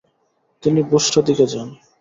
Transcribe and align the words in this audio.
তিনি 0.63 0.79
বুসরা 0.89 1.21
দিকে 1.27 1.45
যান। 1.51 1.69